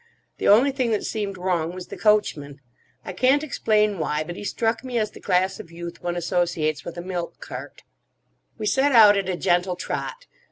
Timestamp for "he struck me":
4.35-4.97